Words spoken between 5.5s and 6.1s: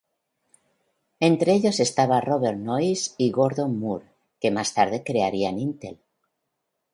Intel.